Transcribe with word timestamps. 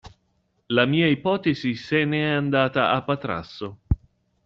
La 0.77 0.85
mia 0.93 1.09
ipotesi 1.11 1.75
se 1.75 2.03
ne 2.05 2.23
è 2.23 2.31
andata 2.31 2.89
a 2.89 3.03
Patrasso! 3.03 3.81